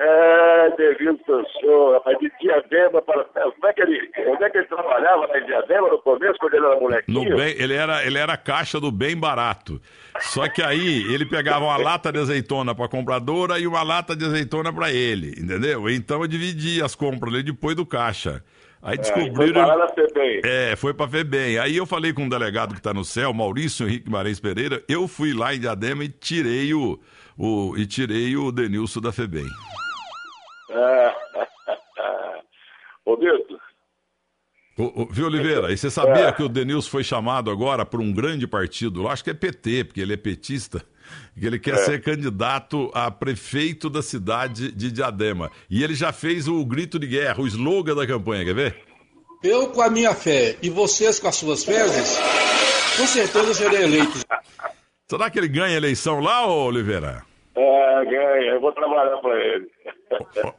É, 0.00 0.37
Devilson 0.76 1.44
Show, 1.60 1.92
rapaz, 1.92 2.18
de 2.18 2.30
Diadema 2.40 3.00
para. 3.02 3.24
Como 3.24 3.66
é 3.66 3.72
que 3.72 3.82
ele, 3.82 4.10
onde 4.26 4.44
é 4.44 4.50
que 4.50 4.58
ele 4.58 4.66
trabalhava 4.66 5.26
lá 5.26 5.38
em 5.38 5.46
Diadema 5.46 5.88
no 5.88 5.98
começo, 5.98 6.38
quando 6.38 6.54
ele 6.54 6.66
era 6.66 6.80
molequinho? 6.80 7.36
Bem, 7.36 7.54
ele, 7.58 7.74
era, 7.74 8.04
ele 8.06 8.18
era 8.18 8.36
caixa 8.36 8.80
do 8.80 8.90
bem 8.90 9.16
barato. 9.16 9.80
Só 10.20 10.48
que 10.48 10.62
aí 10.62 11.04
ele 11.12 11.24
pegava 11.24 11.64
uma 11.64 11.76
lata 11.76 12.10
de 12.12 12.18
azeitona 12.18 12.74
para 12.74 12.86
a 12.86 12.88
compradora 12.88 13.58
e 13.58 13.66
uma 13.66 13.82
lata 13.82 14.16
de 14.16 14.24
azeitona 14.24 14.72
para 14.72 14.92
ele, 14.92 15.30
entendeu? 15.30 15.88
Então 15.88 16.22
eu 16.22 16.26
dividia 16.26 16.84
as 16.84 16.94
compras 16.94 17.32
ali 17.32 17.42
depois 17.42 17.76
do 17.76 17.86
caixa. 17.86 18.42
Aí 18.82 18.96
descobriram. 18.96 19.62
É, 19.62 19.88
foi. 20.12 20.40
É, 20.44 20.76
foi 20.76 20.94
para 20.94 21.08
FEBEM. 21.08 21.58
Aí 21.58 21.76
eu 21.76 21.84
falei 21.84 22.12
com 22.12 22.22
um 22.22 22.28
delegado 22.28 22.72
que 22.72 22.80
está 22.80 22.94
no 22.94 23.04
céu, 23.04 23.34
Maurício 23.34 23.86
Henrique 23.86 24.10
Marins 24.10 24.40
Pereira, 24.40 24.82
eu 24.88 25.08
fui 25.08 25.32
lá 25.32 25.54
em 25.54 25.60
Diadema 25.60 26.04
e 26.04 26.08
tirei 26.08 26.72
o, 26.72 26.98
o, 27.36 27.74
e 27.76 27.86
tirei 27.86 28.36
o 28.36 28.52
Denilson 28.52 29.00
da 29.00 29.12
FEBEM. 29.12 29.46
É. 30.70 31.14
Ô, 33.04 33.16
Milton. 33.16 33.58
O, 34.78 35.02
o, 35.02 35.06
viu, 35.10 35.26
Oliveira? 35.26 35.72
E 35.72 35.76
você 35.76 35.90
sabia 35.90 36.28
é. 36.28 36.32
que 36.32 36.42
o 36.42 36.48
Denilson 36.48 36.88
foi 36.88 37.02
chamado 37.02 37.50
agora 37.50 37.84
por 37.84 38.00
um 38.00 38.12
grande 38.12 38.46
partido 38.46 39.02
lá? 39.02 39.12
Acho 39.12 39.24
que 39.24 39.30
é 39.30 39.34
PT, 39.34 39.84
porque 39.84 40.00
ele 40.00 40.14
é 40.14 40.16
petista. 40.16 40.84
Que 41.36 41.46
ele 41.46 41.58
quer 41.58 41.74
é. 41.74 41.78
ser 41.78 42.02
candidato 42.02 42.90
a 42.94 43.10
prefeito 43.10 43.90
da 43.90 44.02
cidade 44.02 44.70
de 44.70 44.92
Diadema. 44.92 45.50
E 45.68 45.82
ele 45.82 45.94
já 45.94 46.12
fez 46.12 46.46
o 46.46 46.64
grito 46.64 46.98
de 46.98 47.06
guerra, 47.06 47.40
o 47.40 47.46
slogan 47.46 47.94
da 47.94 48.06
campanha, 48.06 48.44
quer 48.44 48.54
ver? 48.54 48.76
Eu 49.42 49.68
com 49.68 49.82
a 49.82 49.90
minha 49.90 50.14
fé 50.14 50.56
e 50.62 50.68
vocês 50.68 51.18
com 51.18 51.28
as 51.28 51.36
suas 51.36 51.64
fezes, 51.64 52.18
com 52.96 53.06
certeza 53.06 53.54
serei 53.54 53.84
eleito. 53.84 54.18
Será 55.06 55.30
que 55.30 55.38
ele 55.38 55.48
ganha 55.48 55.74
a 55.74 55.78
eleição 55.78 56.20
lá, 56.20 56.46
Oliveira? 56.46 57.24
É, 57.54 58.04
ganha. 58.04 58.52
Eu 58.52 58.60
vou 58.60 58.72
trabalhar 58.72 59.16
para 59.18 59.40
ele. 59.40 59.70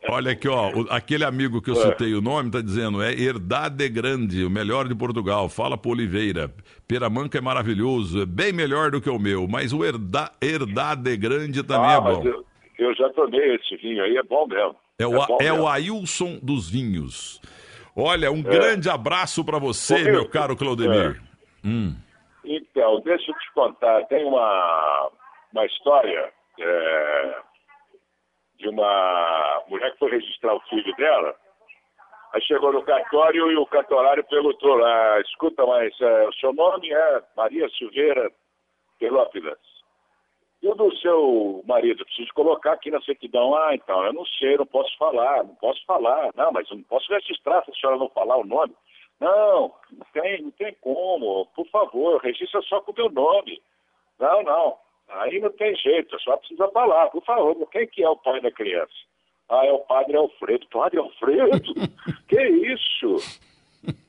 Olha 0.10 0.32
aqui, 0.32 0.48
ó, 0.48 0.72
aquele 0.90 1.24
amigo 1.24 1.62
que 1.62 1.70
eu 1.70 1.76
é. 1.76 1.78
citei 1.78 2.14
o 2.14 2.22
nome 2.22 2.50
está 2.50 2.62
dizendo, 2.62 3.02
é 3.02 3.12
Herdade 3.12 3.88
Grande, 3.90 4.44
o 4.46 4.50
melhor 4.50 4.88
de 4.88 4.96
Portugal. 4.96 5.50
Fala 5.50 5.78
pro 5.78 5.92
Oliveira. 5.92 6.52
Peramanca 6.88 7.38
é 7.38 7.42
maravilhoso, 7.42 8.22
é 8.22 8.26
bem 8.26 8.54
melhor 8.54 8.92
do 8.92 9.02
que 9.02 9.10
o 9.10 9.20
meu, 9.20 9.48
mas 9.48 9.74
o 9.74 9.84
Herda, 9.84 10.32
Herdade 10.42 11.16
Grande 11.18 11.64
também 11.64 11.92
ah, 11.92 11.94
é 11.94 12.02
bom. 12.02 12.24
Eu, 12.26 12.46
eu, 12.78 12.96
já 12.96 13.10
tomei 13.10 13.56
esse 13.56 13.76
vinho 13.78 14.04
aí, 14.04 14.18
é 14.18 14.24
bom 14.24 14.48
mesmo. 14.48 14.76
É, 14.98 15.08
o, 15.08 15.16
é, 15.16 15.26
é 15.40 15.52
mesmo. 15.52 15.64
o 15.64 15.68
Ailson 15.68 16.40
dos 16.42 16.70
Vinhos. 16.70 17.42
Olha, 17.96 18.32
um 18.32 18.40
é. 18.40 18.44
grande 18.44 18.90
abraço 18.90 19.44
para 19.44 19.60
você, 19.60 20.04
meu 20.04 20.28
caro 20.28 20.56
Claudemir. 20.56 21.22
É. 21.64 21.68
Hum. 21.68 21.96
Então, 22.46 23.02
deixa 23.02 23.32
eu 23.32 23.36
te 23.36 23.54
contar, 23.54 24.06
tem 24.06 24.24
uma, 24.26 25.10
uma 25.54 25.66
história 25.66 26.32
é, 26.60 27.36
de 28.60 28.68
uma 28.68 29.64
mulher 29.68 29.92
que 29.94 30.00
foi 30.00 30.12
registrar 30.12 30.54
o 30.54 30.62
filho 30.62 30.96
dela. 30.96 31.36
Aí 32.34 32.42
chegou 32.44 32.72
no 32.72 32.84
cartório 32.84 33.52
e 33.52 33.58
o 33.58 33.66
cartorário 33.66 34.24
perguntou 34.24 34.76
lá, 34.76 35.20
escuta, 35.22 35.66
mas 35.66 36.00
é, 36.00 36.28
o 36.28 36.34
seu 36.34 36.54
nome 36.54 36.92
é 36.92 37.24
Maria 37.36 37.68
Silveira 37.70 38.32
Pelópidas. 39.00 39.58
E 40.62 40.68
o 40.68 40.76
do 40.76 40.96
seu 40.98 41.64
marido, 41.66 42.06
preciso 42.06 42.34
colocar 42.34 42.74
aqui 42.74 42.92
na 42.92 43.02
certidão. 43.02 43.56
Ah, 43.56 43.74
então, 43.74 44.04
eu 44.04 44.12
não 44.12 44.26
sei, 44.26 44.58
não 44.58 44.66
posso 44.66 44.96
falar, 44.98 45.44
não 45.44 45.56
posso 45.56 45.84
falar. 45.86 46.32
Não, 46.36 46.52
mas 46.52 46.70
eu 46.70 46.76
não 46.76 46.84
posso 46.84 47.12
registrar 47.12 47.64
se 47.64 47.72
a 47.72 47.74
senhora 47.74 47.98
não 47.98 48.10
falar 48.10 48.36
o 48.38 48.46
nome. 48.46 48.76
Não, 49.22 49.74
não 49.92 50.06
tem, 50.14 50.42
não 50.42 50.52
tem 50.52 50.76
como. 50.82 51.46
Por 51.56 51.66
favor, 51.68 52.22
registra 52.22 52.62
só 52.64 52.82
com 52.82 52.92
o 52.92 52.96
meu 52.96 53.10
nome. 53.10 53.62
Não, 54.20 54.44
não. 54.44 54.78
Aí 55.10 55.40
não 55.40 55.50
tem 55.52 55.76
jeito, 55.76 56.20
só 56.22 56.38
precisa 56.38 56.68
falar. 56.70 57.08
Por 57.10 57.24
favor, 57.24 57.56
quem 57.72 57.88
que 57.88 58.04
é 58.04 58.10
o 58.10 58.18
pai 58.18 58.40
da 58.42 58.52
criança? 58.52 58.94
Ah, 59.50 59.66
é 59.66 59.72
o 59.72 59.80
padre 59.80 60.16
Alfredo. 60.16 60.68
Padre 60.72 61.00
Alfredo? 61.00 61.74
que 62.28 62.42
isso? 62.42 63.16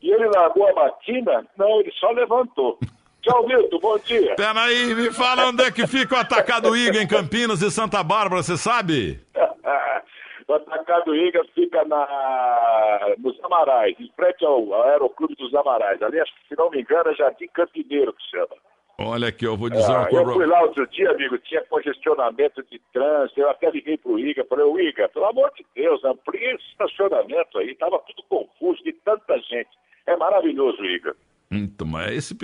E 0.02 0.10
ele 0.10 0.26
largou 0.26 0.68
a 0.68 0.72
batina? 0.72 1.46
Não, 1.56 1.80
ele 1.80 1.90
só 1.92 2.10
levantou. 2.10 2.78
Tchau, 3.22 3.46
Milton, 3.46 3.78
bom 3.78 3.98
dia. 3.98 4.34
Peraí, 4.34 4.94
me 4.94 5.12
fala 5.12 5.48
onde 5.48 5.62
é 5.62 5.70
que 5.70 5.86
fica 5.86 6.14
o 6.14 6.18
Atacado 6.18 6.76
Iga 6.76 7.02
em 7.02 7.06
Campinas 7.06 7.60
e 7.60 7.70
Santa 7.70 8.02
Bárbara, 8.02 8.42
você 8.42 8.56
sabe? 8.56 9.20
o 10.48 10.54
Atacado 10.54 11.14
Iga 11.14 11.44
fica 11.54 11.84
na, 11.84 13.14
nos 13.18 13.38
Amarais, 13.44 13.94
em 14.00 14.10
frente 14.16 14.44
ao, 14.44 14.82
Aeroclube 14.84 15.34
dos 15.36 15.54
Amarais. 15.54 16.02
Ali, 16.02 16.18
se 16.48 16.56
não 16.56 16.70
me 16.70 16.80
engano, 16.80 17.10
é 17.10 17.14
Jardim 17.14 17.46
Campineiro 17.52 18.12
que 18.14 18.30
chama. 18.30 18.56
Olha 19.02 19.28
aqui, 19.28 19.46
eu 19.46 19.56
vou 19.56 19.70
dizer 19.70 19.90
uma 19.90 20.06
coisa. 20.06 20.30
Eu 20.30 20.34
fui 20.34 20.46
lá 20.46 20.60
outro 20.60 20.86
dia, 20.88 21.10
amigo, 21.10 21.38
tinha 21.38 21.62
congestionamento 21.62 22.62
de 22.64 22.78
trânsito, 22.92 23.40
eu 23.40 23.48
até 23.48 23.70
liguei 23.70 23.96
pro 23.96 24.18
Iga, 24.18 24.44
falei, 24.44 24.66
o 24.66 24.78
Iga, 24.78 25.08
pelo 25.08 25.24
amor 25.24 25.50
de 25.56 25.64
Deus, 25.74 26.04
amplie 26.04 26.44
esse 26.44 26.64
estacionamento 26.66 27.58
aí, 27.58 27.74
tava 27.76 27.98
tudo 28.00 28.22
confuso 28.28 28.84
de 28.84 28.92
tanta 28.92 29.38
gente. 29.38 29.70
É 30.06 30.14
maravilhoso, 30.16 30.84
Iga. 30.84 31.16
Então, 31.50 31.86
mas 31.86 32.12
esse, 32.14 32.36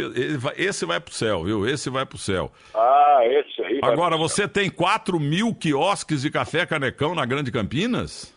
esse 0.57 0.87
vai 0.87 0.99
pro 0.99 1.13
céu, 1.13 1.45
viu? 1.45 1.69
Esse 1.69 1.91
vai 1.91 2.07
pro 2.07 2.17
céu. 2.17 2.51
Ah, 2.75 3.21
esse 3.25 3.63
aí. 3.63 3.79
Agora, 3.83 4.17
você 4.17 4.49
tem 4.49 4.71
4 4.71 5.21
mil 5.21 5.55
quiosques 5.55 6.23
de 6.23 6.31
café 6.31 6.65
canecão 6.65 7.15
na 7.15 7.27
Grande 7.27 7.53
Campinas? 7.53 8.35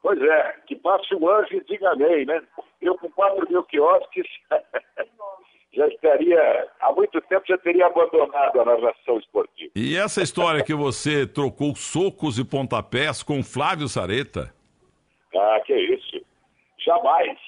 Pois 0.00 0.22
é, 0.22 0.54
que 0.68 0.76
passe 0.76 1.12
o 1.16 1.28
anjo 1.28 1.56
e 1.56 1.64
diga 1.64 1.90
amém, 1.90 2.24
né? 2.24 2.40
Eu 2.80 2.96
com 2.96 3.10
4 3.10 3.50
mil 3.50 3.64
quiosques. 3.64 4.26
já 5.74 5.86
estaria, 5.88 6.68
há 6.80 6.92
muito 6.92 7.20
tempo 7.22 7.44
já 7.48 7.56
teria 7.58 7.86
abandonado 7.86 8.60
a 8.60 8.64
narração 8.64 9.18
esportiva. 9.18 9.72
E 9.74 9.96
essa 9.96 10.22
história 10.22 10.62
que 10.62 10.74
você 10.74 11.26
trocou 11.26 11.74
socos 11.74 12.38
e 12.38 12.44
pontapés 12.44 13.22
com 13.22 13.42
Flávio 13.42 13.88
Sareta? 13.88 14.54
Ah, 15.34 15.60
que 15.64 15.74
isso. 15.74 16.20
Jamais. 16.84 17.38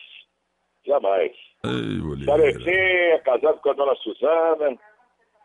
Jamais. 0.86 1.32
Saretinha, 2.24 3.18
casado 3.20 3.58
com 3.60 3.70
a 3.70 3.72
dona 3.74 3.94
Suzana. 3.96 4.78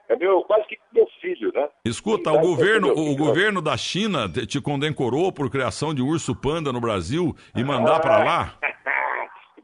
É 0.07 0.15
meu, 0.15 0.41
quase 0.41 0.67
que 0.67 0.77
meu 0.91 1.07
filho, 1.21 1.51
né? 1.53 1.69
Escuta, 1.85 2.31
o 2.31 2.39
governo, 2.39 2.89
o 2.89 3.15
governo 3.15 3.61
da 3.61 3.77
China 3.77 4.27
te 4.27 4.59
condecorou 4.59 5.31
por 5.31 5.51
criação 5.51 5.93
de 5.93 6.01
urso 6.01 6.35
panda 6.35 6.73
no 6.73 6.81
Brasil 6.81 7.35
e 7.55 7.63
mandar 7.63 7.97
ah. 7.97 7.99
para 7.99 8.23
lá? 8.23 8.53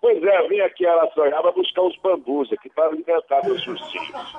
Pois 0.06 0.22
é, 0.22 0.40
eu 0.40 0.48
vim 0.48 0.60
aqui 0.60 0.86
a 0.86 0.94
Araçanhaba 0.94 1.52
buscar 1.52 1.82
os 1.82 1.98
bambus 1.98 2.54
aqui 2.54 2.70
para 2.70 2.90
alimentar 2.90 3.44
meus 3.44 3.66
ursinhos. 3.66 4.36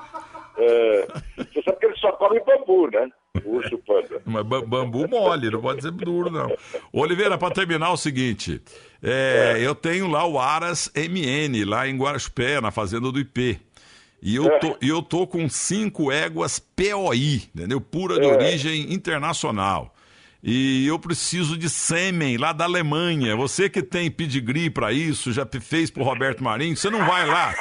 É, 0.58 1.08
você 1.38 1.61
sabe 1.61 1.78
que 1.80 1.87
eles 1.87 1.99
só 1.99 2.12
comem 2.12 2.40
bambu, 2.44 2.88
né? 2.88 3.11
O 3.44 3.56
urso 3.56 3.76
panda. 3.78 4.23
Mas 4.25 4.46
bambu 4.46 5.08
mole, 5.08 5.50
não 5.50 5.61
pode 5.61 5.82
ser 5.82 5.90
duro, 5.90 6.30
não. 6.30 6.56
Oliveira, 6.92 7.37
para 7.37 7.52
terminar 7.52 7.90
o 7.90 7.96
seguinte, 7.96 8.62
é, 9.02 9.56
é. 9.56 9.66
eu 9.66 9.75
tenho 9.75 10.08
lá 10.08 10.25
o 10.25 10.38
Aras 10.38 10.88
MN, 10.94 11.68
lá 11.68 11.88
em 11.88 11.99
Guarapé, 11.99 12.61
na 12.61 12.70
fazenda 12.70 13.11
do 13.11 13.18
IP. 13.18 13.61
E 14.23 14.37
eu, 14.37 14.46
é. 14.46 14.58
tô, 14.61 14.76
eu 14.80 15.02
tô 15.02 15.26
com 15.26 15.49
cinco 15.49 16.12
éguas 16.12 16.61
POI, 16.61 17.42
entendeu? 17.52 17.80
Pura 17.80 18.20
de 18.20 18.26
é. 18.28 18.32
origem 18.32 18.94
internacional. 18.94 19.96
E 20.49 20.87
eu 20.87 20.97
preciso 20.97 21.59
de 21.59 21.69
sêmen 21.69 22.37
lá 22.37 22.53
da 22.53 22.62
Alemanha. 22.65 23.35
Você 23.35 23.69
que 23.69 23.83
tem 23.83 24.09
pedigree 24.09 24.71
para 24.71 24.93
isso, 24.93 25.33
já 25.33 25.45
fez 25.61 25.91
pro 25.91 26.05
Roberto 26.05 26.45
Marinho, 26.45 26.76
você 26.76 26.88
não 26.88 27.05
vai 27.05 27.26
lá? 27.26 27.53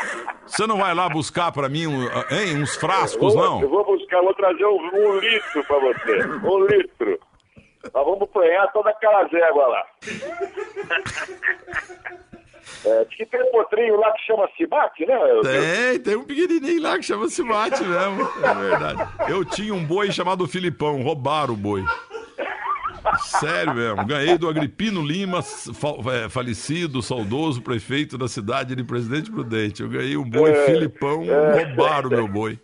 Você 0.46 0.68
não 0.68 0.78
vai 0.78 0.94
lá 0.94 1.10
buscar 1.10 1.52
para 1.52 1.68
mim 1.68 1.86
hein, 2.30 2.62
uns 2.62 2.76
frascos, 2.76 3.34
eu 3.34 3.40
vou, 3.40 3.50
não? 3.50 3.62
Eu 3.64 3.70
vou 3.70 3.84
buscar, 3.84 4.22
vou 4.22 4.36
trazer 4.36 4.68
um, 4.68 4.78
um 4.94 5.20
litro 5.20 5.64
para 5.64 5.80
você. 5.80 6.28
Um 6.48 6.66
litro. 6.68 7.20
Nós 7.92 8.06
vamos 8.06 8.22
apanhar 8.22 8.72
toda 8.72 8.92
aquela 8.92 9.22
éguas 9.22 9.68
lá. 9.68 9.84
É, 12.86 13.04
diz 13.06 13.18
que 13.18 13.26
tem 13.26 13.42
um 13.42 13.52
potrinho 13.52 14.00
lá 14.00 14.12
que 14.12 14.26
chama 14.26 14.48
Cibate, 14.56 15.06
né? 15.08 15.18
Tem, 15.42 16.00
tem 16.00 16.16
um 16.16 16.24
pequenininho 16.24 16.84
lá 16.84 16.98
que 17.00 17.04
chama 17.04 17.28
Cibate 17.30 17.84
mesmo. 17.84 18.30
É 18.44 18.54
verdade. 18.54 19.32
Eu 19.32 19.44
tinha 19.44 19.74
um 19.74 19.84
boi 19.84 20.12
chamado 20.12 20.48
Filipão, 20.48 21.02
roubaram 21.02 21.56
o 21.56 21.58
boi. 21.58 21.84
Sério 23.40 23.74
mesmo. 23.74 24.06
Ganhei 24.06 24.38
do 24.38 24.50
Agripino 24.50 25.06
Lima, 25.06 25.40
é, 25.40 26.30
falecido, 26.30 27.02
saudoso 27.02 27.62
prefeito 27.62 28.18
da 28.18 28.28
cidade 28.28 28.76
de 28.76 28.84
Presidente 28.84 29.32
Prudente. 29.32 29.82
Eu 29.82 29.90
ganhei 29.90 30.18
um 30.18 30.30
boi 30.30 30.52
é, 30.52 30.66
Filipão, 30.66 31.24
é, 31.24 31.64
roubaram 31.64 32.10
o 32.10 32.14
meu 32.14 32.28
boi. 32.28 32.60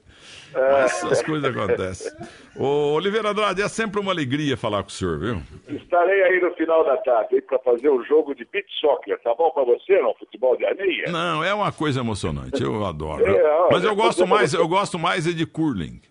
Mas 0.54 1.04
essas 1.04 1.22
coisas 1.24 1.50
acontecem. 1.50 2.12
Ô, 2.58 2.94
Oliveira 2.94 3.30
Andrade, 3.30 3.62
é 3.62 3.70
sempre 3.70 4.00
uma 4.00 4.12
alegria 4.12 4.58
falar 4.58 4.84
com 4.84 4.90
o 4.90 4.92
senhor, 4.92 5.18
viu? 5.18 5.42
Estarei 5.70 6.24
aí 6.24 6.42
no 6.42 6.52
final 6.56 6.84
da 6.84 6.98
tarde 6.98 7.42
para 7.42 7.58
fazer 7.60 7.90
o 7.90 8.02
um 8.02 8.04
jogo 8.04 8.36
de 8.36 8.46
beat 8.52 8.66
soccer. 8.82 9.18
Tá 9.22 9.34
bom 9.34 9.50
para 9.52 9.64
você, 9.64 10.02
não? 10.02 10.14
Futebol 10.16 10.58
de 10.58 10.66
areia? 10.66 11.10
Não, 11.10 11.44
é 11.44 11.54
uma 11.54 11.72
coisa 11.72 12.02
emocionante. 12.02 12.62
Eu 12.62 12.86
adoro. 12.86 13.26
É, 13.26 13.70
Mas 13.72 13.84
eu 13.84 13.96
gosto 13.96 14.28
mais, 14.28 14.54
eu 14.54 14.68
gosto 14.68 15.00
mais 15.00 15.26
é 15.26 15.32
de 15.32 15.46
curling. 15.46 16.02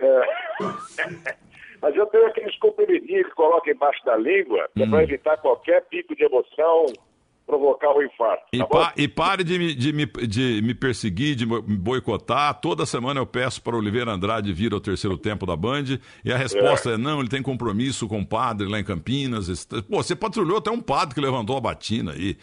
É. 0.00 1.36
Mas 1.80 1.96
eu 1.96 2.06
tenho 2.06 2.26
aqueles 2.26 2.56
comprimidinhos 2.58 3.26
que 3.26 3.34
coloca 3.34 3.70
embaixo 3.70 4.04
da 4.04 4.16
língua, 4.16 4.68
que 4.74 4.82
é 4.82 4.86
para 4.86 4.98
hum. 4.98 5.02
evitar 5.02 5.36
qualquer 5.38 5.82
pico 5.86 6.14
de 6.14 6.24
emoção 6.24 6.86
provocar 7.46 7.92
o 7.96 8.02
infarto. 8.02 8.44
E, 8.52 8.58
tá 8.58 8.66
pa, 8.66 8.92
e 8.96 9.06
pare 9.06 9.44
de 9.44 9.58
me, 9.58 9.74
de, 9.74 9.92
me, 9.92 10.04
de 10.04 10.60
me 10.62 10.74
perseguir, 10.74 11.36
de 11.36 11.46
me 11.46 11.60
boicotar. 11.60 12.60
Toda 12.60 12.84
semana 12.84 13.20
eu 13.20 13.26
peço 13.26 13.62
para 13.62 13.76
Oliveira 13.76 14.10
Andrade 14.10 14.52
vir 14.52 14.74
ao 14.74 14.80
terceiro 14.80 15.16
tempo 15.16 15.46
da 15.46 15.56
Band 15.56 16.00
e 16.24 16.32
a 16.32 16.36
resposta 16.36 16.90
é. 16.90 16.94
é 16.94 16.98
não, 16.98 17.20
ele 17.20 17.28
tem 17.28 17.40
compromisso 17.40 18.08
com 18.08 18.20
o 18.20 18.26
padre 18.26 18.68
lá 18.68 18.80
em 18.80 18.84
Campinas. 18.84 19.64
Pô, 19.64 20.02
você 20.02 20.16
patrulhou 20.16 20.58
até 20.58 20.70
um 20.70 20.80
padre 20.80 21.14
que 21.14 21.20
levantou 21.20 21.56
a 21.56 21.60
batina 21.60 22.12
aí. 22.12 22.36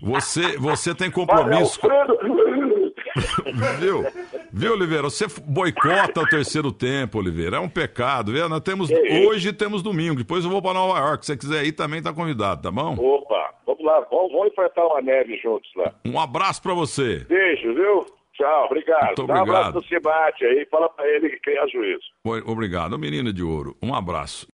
Você, 0.00 0.56
você 0.58 0.94
tem 0.94 1.10
compromisso. 1.10 1.80
Viu? 3.80 4.04
Viu, 4.52 4.72
Oliveira? 4.72 5.04
Você 5.04 5.26
boicota 5.44 6.20
o 6.20 6.26
terceiro 6.26 6.72
tempo, 6.72 7.18
Oliveira. 7.18 7.56
É 7.56 7.60
um 7.60 7.68
pecado, 7.68 8.32
viu? 8.32 8.48
Nós 8.48 8.60
temos, 8.60 8.88
hoje 9.26 9.52
temos 9.52 9.82
domingo, 9.82 10.16
depois 10.16 10.44
eu 10.44 10.50
vou 10.50 10.62
para 10.62 10.74
Nova 10.74 10.98
York. 10.98 11.24
Se 11.24 11.32
você 11.32 11.38
quiser 11.38 11.64
ir, 11.64 11.72
também 11.72 12.02
tá 12.02 12.12
convidado, 12.12 12.62
tá 12.62 12.70
bom? 12.70 12.94
Opa, 12.94 13.54
vamos 13.66 13.84
lá, 13.84 14.00
vamos, 14.10 14.32
vamos 14.32 14.48
enfrentar 14.48 14.86
uma 14.86 15.02
neve 15.02 15.36
juntos 15.38 15.70
lá. 15.76 15.92
Um 16.06 16.18
abraço 16.18 16.62
para 16.62 16.74
você. 16.74 17.26
Beijo, 17.28 17.74
viu? 17.74 18.06
Tchau, 18.34 18.66
obrigado. 18.66 19.06
Muito 19.06 19.22
obrigado. 19.22 19.46
Dá 19.46 19.52
um 19.52 19.56
abraço 19.56 19.74
no 19.74 19.84
Cibate 19.84 20.44
aí, 20.44 20.66
fala 20.70 20.88
para 20.88 21.06
ele 21.08 21.28
que 21.28 21.40
tem 21.40 21.70
juízo. 21.70 22.04
Obrigado, 22.46 22.98
menina 22.98 23.32
de 23.32 23.42
ouro. 23.42 23.76
Um 23.82 23.94
abraço. 23.94 24.48